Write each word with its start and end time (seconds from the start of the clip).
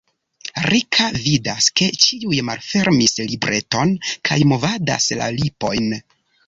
Rika 0.71 1.09
vidas, 1.25 1.67
ke 1.81 1.89
ĉiuj 2.05 2.41
malfermis 2.49 3.15
libreton 3.29 3.95
kaj 4.31 4.43
movadas 4.55 5.11
la 5.23 5.31
lipojn. 5.41 5.99